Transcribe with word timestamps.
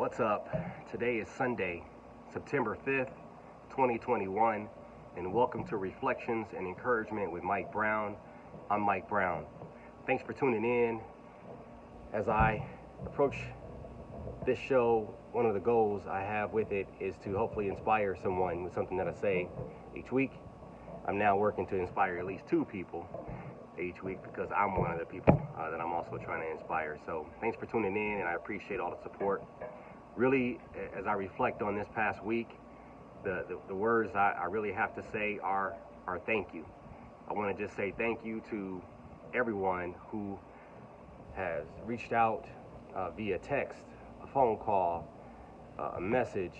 What's 0.00 0.18
up? 0.18 0.48
Today 0.90 1.18
is 1.18 1.28
Sunday, 1.28 1.84
September 2.32 2.74
5th, 2.86 3.12
2021, 3.68 4.66
and 5.18 5.30
welcome 5.30 5.62
to 5.66 5.76
Reflections 5.76 6.46
and 6.56 6.66
Encouragement 6.66 7.30
with 7.30 7.42
Mike 7.42 7.70
Brown. 7.70 8.16
I'm 8.70 8.80
Mike 8.80 9.10
Brown. 9.10 9.44
Thanks 10.06 10.24
for 10.24 10.32
tuning 10.32 10.64
in. 10.64 11.02
As 12.14 12.30
I 12.30 12.66
approach 13.04 13.36
this 14.46 14.58
show, 14.58 15.14
one 15.32 15.44
of 15.44 15.52
the 15.52 15.60
goals 15.60 16.04
I 16.08 16.22
have 16.22 16.54
with 16.54 16.72
it 16.72 16.88
is 16.98 17.14
to 17.24 17.36
hopefully 17.36 17.68
inspire 17.68 18.16
someone 18.22 18.64
with 18.64 18.72
something 18.72 18.96
that 18.96 19.06
I 19.06 19.12
say 19.12 19.48
each 19.94 20.10
week. 20.10 20.32
I'm 21.06 21.18
now 21.18 21.36
working 21.36 21.66
to 21.66 21.76
inspire 21.76 22.16
at 22.16 22.24
least 22.24 22.44
two 22.48 22.64
people 22.64 23.06
each 23.78 24.02
week 24.02 24.22
because 24.22 24.48
I'm 24.56 24.78
one 24.78 24.90
of 24.92 24.98
the 24.98 25.04
people 25.04 25.46
uh, 25.58 25.68
that 25.68 25.78
I'm 25.78 25.92
also 25.92 26.16
trying 26.16 26.40
to 26.40 26.50
inspire. 26.50 26.98
So 27.04 27.26
thanks 27.42 27.58
for 27.58 27.66
tuning 27.66 27.94
in, 27.96 28.20
and 28.20 28.28
I 28.28 28.32
appreciate 28.32 28.80
all 28.80 28.90
the 28.90 29.02
support. 29.02 29.42
Really, 30.16 30.58
as 30.96 31.06
I 31.06 31.12
reflect 31.12 31.62
on 31.62 31.76
this 31.76 31.88
past 31.94 32.24
week, 32.24 32.50
the, 33.24 33.44
the, 33.48 33.58
the 33.68 33.74
words 33.74 34.14
I, 34.14 34.34
I 34.40 34.44
really 34.46 34.72
have 34.72 34.94
to 34.96 35.02
say 35.12 35.38
are, 35.42 35.74
are 36.06 36.18
thank 36.18 36.52
you. 36.52 36.66
I 37.28 37.32
want 37.32 37.56
to 37.56 37.62
just 37.62 37.76
say 37.76 37.92
thank 37.96 38.24
you 38.24 38.42
to 38.50 38.82
everyone 39.34 39.94
who 40.08 40.38
has 41.34 41.64
reached 41.84 42.12
out 42.12 42.46
uh, 42.94 43.10
via 43.10 43.38
text, 43.38 43.84
a 44.22 44.26
phone 44.26 44.56
call, 44.56 45.06
uh, 45.78 45.92
a 45.96 46.00
message, 46.00 46.56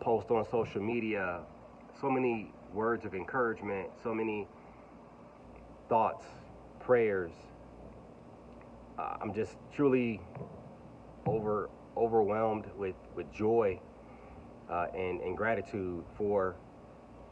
post 0.00 0.30
on 0.30 0.44
social 0.50 0.82
media, 0.82 1.40
so 2.00 2.10
many 2.10 2.52
words 2.74 3.04
of 3.04 3.14
encouragement, 3.14 3.88
so 4.02 4.14
many 4.14 4.46
thoughts, 5.88 6.26
prayers. 6.80 7.32
Uh, 8.98 9.16
I'm 9.20 9.32
just 9.32 9.56
truly 9.74 10.20
over 11.26 11.70
overwhelmed 12.12 12.66
with, 12.76 12.94
with 13.16 13.32
joy 13.32 13.80
uh, 14.70 14.86
and, 14.94 15.20
and 15.22 15.34
gratitude 15.34 16.04
for 16.16 16.54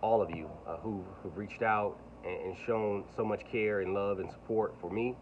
all 0.02 0.22
of 0.22 0.30
you 0.30 0.48
uh, 0.66 0.76
who, 0.78 1.04
who've 1.22 1.36
reached 1.36 1.62
out 1.62 1.98
and, 2.24 2.40
and, 2.46 2.56
shown 2.66 3.04
so 3.14 3.22
much 3.22 3.42
care 3.52 3.80
and 3.80 3.92
love 3.92 4.20
and 4.20 4.30
support 4.30 4.74
for 4.80 4.90
me, 4.90 5.14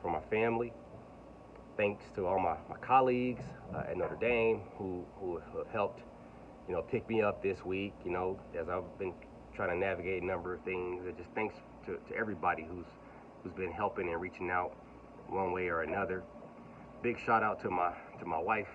for 0.00 0.12
my 0.12 0.20
family. 0.30 0.72
Thanks 1.76 2.04
to 2.14 2.26
all 2.26 2.38
my, 2.38 2.56
my 2.68 2.76
colleagues 2.76 3.42
uh, 3.74 3.90
at 3.90 3.96
Notre 3.96 4.16
Dame 4.20 4.60
who, 4.76 5.04
who 5.20 5.40
have 5.56 5.66
helped, 5.72 6.00
you 6.68 6.74
know, 6.74 6.82
pick 6.82 7.08
me 7.08 7.20
up 7.20 7.42
this 7.42 7.64
week, 7.64 7.94
you 8.04 8.12
know, 8.12 8.38
as 8.56 8.68
I've 8.68 8.98
been 8.98 9.12
trying 9.56 9.70
to 9.70 9.76
navigate 9.76 10.22
a 10.22 10.26
number 10.26 10.54
of 10.54 10.62
things. 10.62 11.04
And 11.04 11.16
just 11.16 11.30
thanks 11.34 11.56
to, 11.86 11.98
to 12.12 12.16
everybody 12.16 12.64
who's 12.68 12.86
who's 13.42 13.52
been 13.52 13.72
helping 13.72 14.08
and 14.08 14.20
reaching 14.20 14.50
out 14.50 14.72
one 15.28 15.52
way 15.52 15.68
or 15.68 15.82
another. 15.82 16.22
Big 17.02 17.18
shout 17.24 17.42
out 17.42 17.60
to 17.62 17.70
my 17.70 17.92
to 18.18 18.26
my 18.26 18.38
wife, 18.38 18.68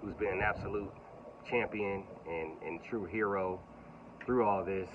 who's 0.00 0.14
been 0.14 0.32
an 0.32 0.40
absolute 0.40 0.90
champion 1.48 2.04
and, 2.26 2.52
and 2.64 2.82
true 2.82 3.04
hero 3.04 3.60
through 4.24 4.44
all 4.44 4.64
this. 4.64 4.88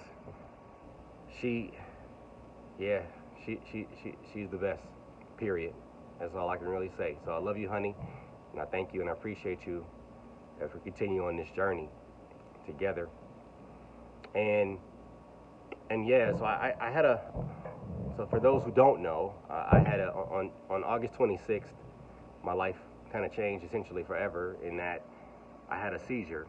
She, 1.40 1.72
yeah, 2.80 3.02
she, 3.46 3.60
she, 3.72 3.88
she, 4.02 4.16
she's 4.34 4.50
the 4.50 4.58
best, 4.58 4.82
period. 5.38 5.74
That's 6.20 6.34
all 6.34 6.50
I 6.50 6.58
can 6.58 6.68
really 6.68 6.92
say. 6.98 7.18
So 7.26 7.32
I 7.32 7.38
love 7.38 7.58
you, 7.58 7.70
honey, 7.70 7.96
and 8.54 8.62
I 8.62 8.66
thank 8.66 8.94
you 8.94 9.02
and 9.02 9.10
I 9.10 9.14
appreciate 9.14 9.68
you 9.68 9.86
as 10.60 10.72
we 10.74 10.80
continue 10.80 11.28
on 11.28 11.38
this 11.38 11.50
journey 11.56 11.90
together. 12.66 13.08
And 14.34 14.80
and 15.90 16.08
yeah, 16.08 16.36
so 16.36 16.44
I, 16.44 16.74
I 16.82 16.92
had 16.92 17.06
a, 17.06 17.22
so 18.18 18.28
for 18.30 18.40
those 18.40 18.64
who 18.64 18.72
don't 18.72 19.02
know, 19.02 19.34
I 19.50 19.80
had 19.80 20.00
a, 20.00 20.12
on, 20.12 20.52
on 20.70 20.84
August 20.84 21.14
26th, 21.14 21.64
my 22.44 22.54
life 22.54 22.78
kind 23.12 23.26
of 23.26 23.34
changed 23.34 23.66
essentially 23.66 24.04
forever 24.04 24.58
in 24.64 24.78
that 24.78 25.04
I 25.70 25.78
had 25.78 25.94
a 25.94 26.00
seizure. 26.00 26.48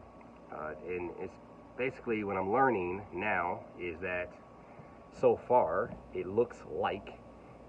Uh, 0.51 0.73
and 0.87 1.11
it's 1.19 1.35
basically 1.77 2.23
what 2.23 2.37
I'm 2.37 2.51
learning 2.51 3.01
now 3.13 3.61
is 3.79 3.99
that 4.01 4.31
so 5.19 5.39
far 5.47 5.91
it 6.13 6.27
looks 6.27 6.57
like 6.71 7.13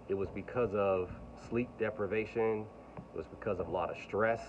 it 0.09 0.15
was 0.15 0.29
because 0.35 0.75
of 0.75 1.11
sleep 1.49 1.69
deprivation, 1.79 2.67
it 3.15 3.17
was 3.17 3.27
because 3.29 3.61
of 3.61 3.69
a 3.69 3.71
lot 3.71 3.91
of 3.91 3.97
stress, 4.03 4.41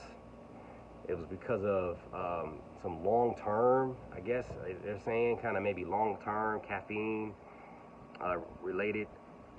it 1.08 1.18
was 1.18 1.26
because 1.28 1.64
of 1.64 1.98
um, 2.14 2.60
some 2.82 3.04
long 3.04 3.36
term, 3.44 3.96
I 4.16 4.20
guess 4.20 4.46
they're 4.84 5.00
saying, 5.04 5.40
kind 5.42 5.58
of 5.58 5.64
maybe 5.64 5.84
long 5.86 6.18
term 6.24 6.62
caffeine 6.62 7.34
uh, 8.24 8.38
related 8.62 9.08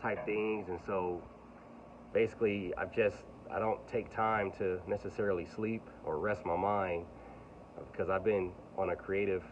type 0.00 0.24
things. 0.24 0.68
And 0.68 0.78
so 0.86 1.22
basically, 2.12 2.72
I've 2.76 2.94
just, 2.94 3.16
I 3.52 3.58
don't 3.58 3.86
take 3.88 4.14
time 4.14 4.50
to 4.58 4.80
necessarily 4.86 5.46
sleep 5.54 5.82
or 6.04 6.18
rest 6.18 6.44
my 6.46 6.56
mind 6.56 7.04
because 7.90 8.08
I've 8.08 8.24
been 8.24 8.52
on 8.78 8.90
a 8.90 8.96
creative, 8.96 9.42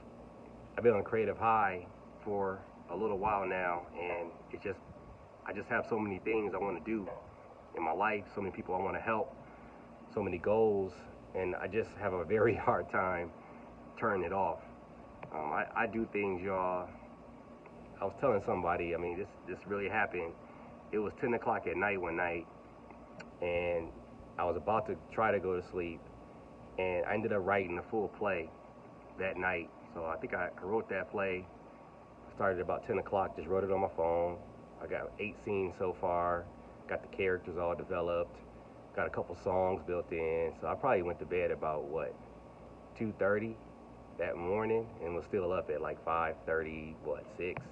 I've 0.76 0.84
been 0.84 0.94
on 0.94 1.00
a 1.00 1.04
creative 1.04 1.36
high 1.36 1.86
for 2.24 2.60
a 2.90 2.96
little 2.96 3.18
while 3.18 3.46
now. 3.46 3.86
And 3.92 4.30
it's 4.52 4.64
just, 4.64 4.80
I 5.46 5.52
just 5.52 5.68
have 5.68 5.86
so 5.88 5.98
many 5.98 6.18
things 6.20 6.52
I 6.54 6.58
want 6.58 6.82
to 6.82 6.90
do 6.90 7.06
in 7.76 7.84
my 7.84 7.92
life, 7.92 8.24
so 8.34 8.40
many 8.40 8.54
people 8.54 8.74
I 8.74 8.78
want 8.78 8.96
to 8.96 9.02
help, 9.02 9.36
so 10.14 10.22
many 10.22 10.38
goals 10.38 10.92
and 11.34 11.54
I 11.56 11.66
just 11.66 11.90
have 12.00 12.12
a 12.12 12.24
very 12.24 12.54
hard 12.66 12.90
time 12.90 13.30
turning 13.98 14.24
it 14.24 14.32
off. 14.32 14.60
Um, 15.32 15.52
I, 15.52 15.66
I 15.76 15.86
do 15.86 16.08
things, 16.12 16.42
y'all. 16.42 16.88
I 18.00 18.04
was 18.04 18.14
telling 18.20 18.42
somebody, 18.46 18.94
I 18.94 18.98
mean, 18.98 19.18
this 19.18 19.28
this 19.46 19.58
really 19.66 19.88
happened. 19.88 20.32
It 20.90 20.98
was 20.98 21.12
10 21.20 21.34
o'clock 21.34 21.66
at 21.66 21.76
night 21.76 22.00
one 22.00 22.16
night, 22.16 22.46
and 23.42 23.88
I 24.38 24.44
was 24.44 24.56
about 24.56 24.86
to 24.86 24.96
try 25.12 25.30
to 25.32 25.38
go 25.38 25.60
to 25.60 25.66
sleep, 25.70 26.00
and 26.78 27.04
I 27.04 27.14
ended 27.14 27.32
up 27.32 27.44
writing 27.44 27.78
a 27.78 27.82
full 27.90 28.08
play 28.08 28.50
that 29.18 29.36
night. 29.36 29.70
So 29.94 30.04
I 30.04 30.16
think 30.16 30.34
I, 30.34 30.48
wrote 30.62 30.88
that 30.90 31.10
play. 31.10 31.44
I 32.28 32.34
started 32.34 32.60
about 32.60 32.86
10 32.86 32.98
o'clock, 32.98 33.36
just 33.36 33.48
wrote 33.48 33.64
it 33.64 33.72
on 33.72 33.80
my 33.80 33.90
phone. 33.96 34.38
I 34.82 34.86
got 34.86 35.10
eight 35.18 35.36
scenes 35.44 35.74
so 35.78 35.96
far. 36.00 36.46
Got 36.88 37.02
the 37.02 37.16
characters 37.16 37.58
all 37.58 37.74
developed 37.74 38.36
got 38.94 39.06
a 39.06 39.10
couple 39.10 39.36
songs 39.42 39.82
built 39.86 40.10
in. 40.10 40.52
So 40.60 40.66
I 40.66 40.74
probably 40.74 41.02
went 41.02 41.18
to 41.20 41.26
bed 41.26 41.50
about 41.50 41.84
what 41.84 42.14
2:30 42.98 43.56
that 44.18 44.36
morning 44.36 44.86
and 45.02 45.14
was 45.14 45.24
still 45.24 45.52
up 45.52 45.70
at 45.70 45.80
like 45.80 46.04
5:30, 46.04 46.94
what 47.04 47.24
6, 47.36 47.62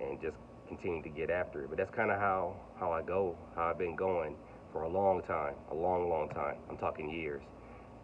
and 0.00 0.20
just 0.20 0.36
continued 0.66 1.04
to 1.04 1.10
get 1.10 1.30
after 1.30 1.62
it. 1.62 1.68
But 1.68 1.78
that's 1.78 1.90
kind 1.90 2.10
of 2.10 2.18
how 2.18 2.56
how 2.78 2.92
I 2.92 3.02
go, 3.02 3.36
how 3.54 3.66
I've 3.70 3.78
been 3.78 3.96
going 3.96 4.36
for 4.72 4.82
a 4.82 4.88
long 4.88 5.22
time, 5.22 5.54
a 5.70 5.74
long, 5.74 6.08
long 6.08 6.28
time. 6.28 6.56
I'm 6.68 6.76
talking 6.76 7.10
years, 7.10 7.42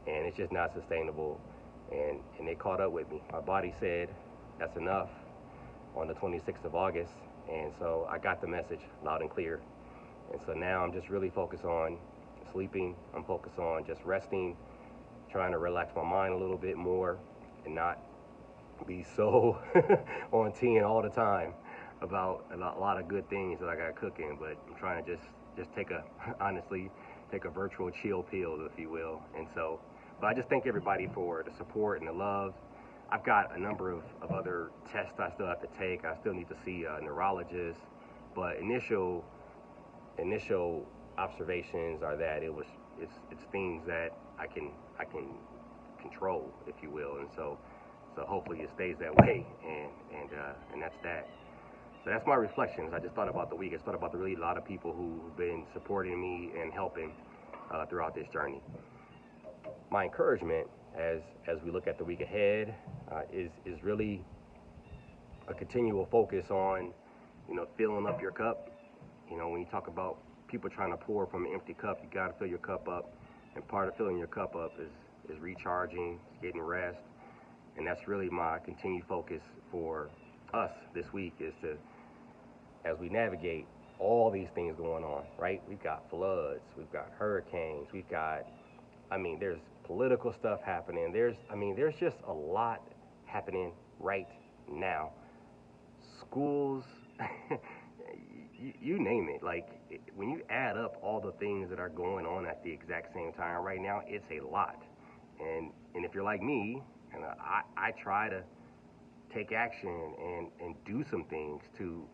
and 0.06 0.26
it's 0.26 0.36
just 0.36 0.52
not 0.52 0.72
sustainable. 0.74 1.40
And 1.92 2.20
and 2.38 2.48
they 2.48 2.54
caught 2.54 2.80
up 2.80 2.92
with 2.92 3.10
me. 3.10 3.22
My 3.32 3.40
body 3.40 3.74
said 3.78 4.08
that's 4.58 4.76
enough 4.76 5.10
on 5.94 6.08
the 6.08 6.14
26th 6.14 6.64
of 6.64 6.74
August, 6.74 7.12
and 7.50 7.72
so 7.78 8.08
I 8.10 8.18
got 8.18 8.40
the 8.40 8.46
message 8.48 8.80
loud 9.04 9.20
and 9.20 9.30
clear. 9.30 9.60
And 10.32 10.40
so 10.46 10.52
now 10.52 10.82
I'm 10.82 10.92
just 10.92 11.10
really 11.10 11.30
focused 11.30 11.64
on 11.64 11.98
sleeping. 12.52 12.96
I'm 13.14 13.24
focused 13.24 13.58
on 13.58 13.84
just 13.84 14.02
resting, 14.04 14.56
trying 15.30 15.52
to 15.52 15.58
relax 15.58 15.92
my 15.94 16.02
mind 16.02 16.32
a 16.32 16.36
little 16.36 16.56
bit 16.56 16.76
more 16.76 17.18
and 17.64 17.74
not 17.74 17.98
be 18.86 19.04
so 19.16 19.58
on 20.32 20.52
10 20.52 20.82
all 20.82 21.02
the 21.02 21.10
time 21.10 21.52
about 22.00 22.44
a 22.52 22.56
lot 22.56 22.98
of 22.98 23.08
good 23.08 23.28
things 23.30 23.60
that 23.60 23.68
I 23.68 23.76
got 23.76 23.94
cooking, 23.96 24.36
but 24.38 24.56
I'm 24.68 24.74
trying 24.78 25.04
to 25.04 25.16
just 25.16 25.26
just 25.56 25.74
take 25.74 25.90
a 25.90 26.04
honestly 26.40 26.90
take 27.30 27.44
a 27.44 27.50
virtual 27.50 27.90
chill 27.90 28.22
pill, 28.22 28.66
if 28.70 28.78
you 28.78 28.88
will. 28.88 29.20
And 29.36 29.46
so, 29.54 29.80
but 30.20 30.28
I 30.28 30.34
just 30.34 30.48
thank 30.48 30.66
everybody 30.66 31.08
for 31.12 31.42
the 31.42 31.54
support 31.56 32.00
and 32.00 32.08
the 32.08 32.12
love. 32.12 32.54
I've 33.10 33.24
got 33.24 33.56
a 33.56 33.60
number 33.60 33.90
of, 33.90 34.02
of 34.22 34.30
other 34.32 34.70
tests 34.90 35.18
I 35.18 35.30
still 35.34 35.46
have 35.46 35.60
to 35.60 35.68
take. 35.78 36.04
I 36.04 36.16
still 36.20 36.32
need 36.34 36.48
to 36.48 36.56
see 36.64 36.84
a 36.84 37.02
neurologist, 37.02 37.80
but 38.34 38.58
initial 38.58 39.24
initial 40.18 40.86
observations 41.18 42.02
are 42.02 42.16
that 42.16 42.42
it 42.42 42.52
was 42.52 42.66
it's 43.00 43.14
it's 43.30 43.42
things 43.52 43.82
that 43.86 44.16
I 44.38 44.46
can 44.46 44.70
I 44.98 45.04
can 45.04 45.26
control, 46.00 46.52
if 46.66 46.74
you 46.82 46.90
will, 46.90 47.16
and 47.18 47.28
so 47.34 47.58
so 48.14 48.24
hopefully 48.24 48.60
it 48.60 48.70
stays 48.74 48.96
that 49.00 49.14
way, 49.16 49.46
and 49.66 49.90
and 50.16 50.30
uh, 50.32 50.52
and 50.72 50.82
that's 50.82 50.96
that. 51.02 51.28
So 52.04 52.10
that's 52.10 52.26
my 52.26 52.34
reflections. 52.34 52.92
I 52.92 52.98
just 52.98 53.14
thought 53.14 53.30
about 53.30 53.48
the 53.48 53.56
week. 53.56 53.72
I 53.74 53.82
thought 53.82 53.94
about 53.94 54.12
the 54.12 54.18
really 54.18 54.34
a 54.34 54.38
lot 54.38 54.58
of 54.58 54.64
people 54.66 54.92
who've 54.92 55.34
been 55.38 55.64
supporting 55.72 56.20
me 56.20 56.52
and 56.60 56.70
helping 56.70 57.12
uh, 57.72 57.86
throughout 57.86 58.14
this 58.14 58.26
journey. 58.30 58.60
My 59.90 60.04
encouragement 60.04 60.68
as 60.94 61.20
as 61.46 61.62
we 61.64 61.70
look 61.70 61.86
at 61.86 61.96
the 61.96 62.04
week 62.04 62.20
ahead 62.20 62.74
uh, 63.10 63.22
is 63.32 63.50
is 63.64 63.82
really 63.82 64.22
a 65.48 65.54
continual 65.54 66.06
focus 66.10 66.50
on 66.50 66.92
you 67.48 67.54
know 67.54 67.66
filling 67.78 68.06
up 68.06 68.20
your 68.20 68.32
cup. 68.32 68.70
You 69.30 69.38
know 69.38 69.48
when 69.48 69.60
you 69.60 69.66
talk 69.66 69.88
about 69.88 70.18
people 70.46 70.68
trying 70.68 70.90
to 70.90 70.98
pour 70.98 71.26
from 71.26 71.46
an 71.46 71.52
empty 71.54 71.72
cup. 71.72 72.00
You 72.02 72.10
got 72.12 72.26
to 72.26 72.34
fill 72.34 72.48
your 72.48 72.58
cup 72.58 72.86
up, 72.86 73.16
and 73.54 73.66
part 73.66 73.88
of 73.88 73.96
filling 73.96 74.18
your 74.18 74.26
cup 74.26 74.54
up 74.56 74.74
is 74.78 74.92
is 75.34 75.40
recharging, 75.40 76.20
getting 76.42 76.60
rest, 76.60 77.00
and 77.78 77.86
that's 77.86 78.06
really 78.06 78.28
my 78.28 78.58
continued 78.58 79.06
focus 79.08 79.40
for 79.70 80.10
us 80.52 80.70
this 80.94 81.12
week 81.12 81.34
is 81.40 81.54
to, 81.62 81.76
as 82.84 82.98
we 82.98 83.08
navigate 83.08 83.66
all 83.98 84.30
these 84.30 84.48
things 84.54 84.76
going 84.76 85.04
on, 85.04 85.24
right? 85.38 85.62
We've 85.68 85.82
got 85.82 86.08
floods, 86.10 86.62
we've 86.76 86.90
got 86.92 87.10
hurricanes, 87.18 87.88
we've 87.92 88.08
got, 88.08 88.46
I 89.10 89.16
mean, 89.16 89.38
there's 89.38 89.60
political 89.84 90.32
stuff 90.32 90.60
happening. 90.62 91.12
There's, 91.12 91.36
I 91.50 91.54
mean, 91.54 91.76
there's 91.76 91.94
just 91.98 92.16
a 92.26 92.32
lot 92.32 92.82
happening 93.26 93.72
right 94.00 94.28
now. 94.70 95.12
Schools, 96.20 96.84
you, 98.58 98.72
you, 98.80 98.98
name 98.98 99.28
it. 99.28 99.42
Like 99.42 99.68
when 100.16 100.30
you 100.30 100.42
add 100.50 100.76
up 100.76 100.98
all 101.02 101.20
the 101.20 101.32
things 101.32 101.70
that 101.70 101.78
are 101.78 101.88
going 101.88 102.26
on 102.26 102.46
at 102.46 102.62
the 102.64 102.70
exact 102.70 103.14
same 103.14 103.32
time 103.32 103.62
right 103.62 103.80
now, 103.80 104.02
it's 104.06 104.26
a 104.30 104.44
lot. 104.44 104.82
And 105.40 105.70
and 105.94 106.04
if 106.04 106.14
you're 106.14 106.24
like 106.24 106.42
me, 106.42 106.82
and 107.14 107.24
I, 107.24 107.62
I 107.76 107.90
try 107.92 108.28
to 108.28 108.42
take 109.32 109.52
action 109.52 110.14
and, 110.18 110.46
and 110.60 110.74
do 110.84 111.04
some 111.10 111.24
things 111.24 111.62
to 111.78 112.04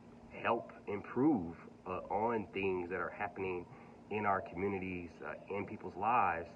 help 0.42 0.72
improve 0.86 1.54
uh, 1.86 2.00
on 2.10 2.46
things 2.52 2.90
that 2.90 3.00
are 3.00 3.12
happening 3.16 3.64
in 4.10 4.26
our 4.26 4.40
communities, 4.40 5.10
uh, 5.26 5.34
in 5.54 5.64
people's 5.64 5.96
lives. 5.96 6.48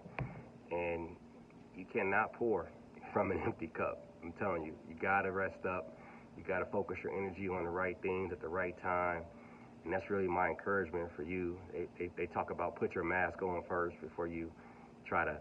And 0.71 1.17
you 1.77 1.85
cannot 1.93 2.33
pour 2.33 2.71
from 3.13 3.31
an 3.31 3.41
empty 3.45 3.69
cup. 3.69 4.07
I'm 4.23 4.33
telling 4.33 4.65
you, 4.65 4.75
you 4.89 4.97
got 5.01 5.23
to 5.23 5.33
rest 5.33 5.65
up. 5.67 5.99
You 6.37 6.43
got 6.45 6.59
to 6.59 6.67
focus 6.67 6.97
your 7.03 7.13
energy 7.13 7.49
on 7.49 7.65
the 7.65 7.71
right 7.71 7.97
things 8.03 8.33
at 8.33 8.41
the 8.41 8.49
right 8.49 8.75
time. 8.83 9.23
And 9.85 9.93
that's 9.93 10.09
really 10.09 10.27
my 10.27 10.49
encouragement 10.49 11.11
for 11.15 11.23
you. 11.23 11.59
They, 11.73 11.87
they, 11.99 12.11
they 12.17 12.27
talk 12.27 12.51
about 12.51 12.77
put 12.77 12.95
your 12.95 13.05
mask 13.05 13.43
on 13.43 13.63
first 13.69 14.01
before 14.01 14.27
you 14.27 14.51
try 15.07 15.25
to 15.25 15.37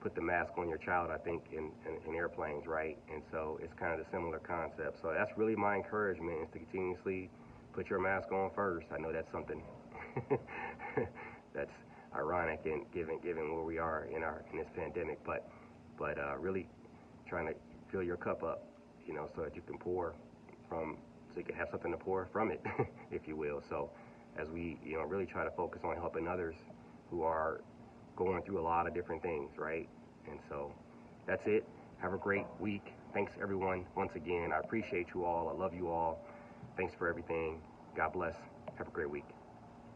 put 0.00 0.14
the 0.14 0.22
mask 0.22 0.52
on 0.56 0.68
your 0.68 0.78
child, 0.78 1.10
I 1.10 1.18
think, 1.18 1.42
in, 1.50 1.70
in, 1.84 1.98
in, 2.08 2.14
airplanes, 2.14 2.66
right? 2.66 2.96
And 3.12 3.20
so 3.32 3.58
it's 3.60 3.72
kind 3.78 3.92
of 3.92 4.06
a 4.06 4.10
similar 4.12 4.38
concept. 4.38 4.98
So 5.02 5.12
that's 5.12 5.30
really 5.36 5.56
my 5.56 5.74
encouragement 5.74 6.38
is 6.42 6.48
to 6.52 6.58
continuously 6.60 7.28
put 7.78 7.88
your 7.88 8.00
mask 8.00 8.32
on 8.32 8.50
first. 8.56 8.88
I 8.92 8.98
know 8.98 9.12
that's 9.12 9.30
something 9.30 9.62
that's 11.54 11.70
ironic 12.12 12.62
and 12.64 12.82
given 12.92 13.20
given 13.22 13.54
where 13.54 13.62
we 13.62 13.78
are 13.78 14.08
in 14.12 14.24
our 14.24 14.42
in 14.50 14.58
this 14.58 14.66
pandemic, 14.74 15.20
but 15.24 15.48
but 15.96 16.18
uh, 16.18 16.36
really 16.38 16.66
trying 17.28 17.46
to 17.46 17.54
fill 17.92 18.02
your 18.02 18.16
cup 18.16 18.42
up, 18.42 18.66
you 19.06 19.14
know, 19.14 19.28
so 19.36 19.42
that 19.42 19.54
you 19.54 19.62
can 19.62 19.78
pour 19.78 20.16
from 20.68 20.96
so 21.32 21.38
you 21.38 21.44
can 21.44 21.54
have 21.54 21.68
something 21.70 21.92
to 21.92 21.96
pour 21.96 22.28
from 22.32 22.50
it, 22.50 22.60
if 23.12 23.28
you 23.28 23.36
will. 23.36 23.62
So 23.70 23.90
as 24.36 24.48
we 24.48 24.76
you 24.84 24.96
know 24.96 25.02
really 25.02 25.26
try 25.26 25.44
to 25.44 25.50
focus 25.52 25.82
on 25.84 25.94
helping 25.94 26.26
others 26.26 26.56
who 27.12 27.22
are 27.22 27.60
going 28.16 28.42
through 28.42 28.58
a 28.58 28.66
lot 28.72 28.88
of 28.88 28.94
different 28.94 29.22
things, 29.22 29.52
right? 29.56 29.88
And 30.28 30.40
so 30.48 30.72
that's 31.28 31.46
it. 31.46 31.64
Have 32.02 32.12
a 32.12 32.18
great 32.18 32.46
week. 32.58 32.92
Thanks 33.14 33.30
everyone 33.40 33.86
once 33.96 34.16
again. 34.16 34.50
I 34.52 34.58
appreciate 34.58 35.06
you 35.14 35.24
all. 35.24 35.48
I 35.48 35.56
love 35.56 35.74
you 35.74 35.88
all. 35.88 36.18
Thanks 36.76 36.92
for 36.98 37.08
everything. 37.08 37.60
God 37.98 38.12
bless. 38.12 38.36
Have 38.76 38.86
a 38.86 38.92
great 38.92 39.10
week. 39.10 39.37